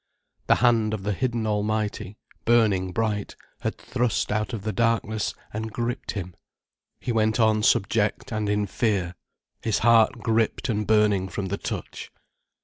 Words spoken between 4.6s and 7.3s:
the darkness and gripped him. He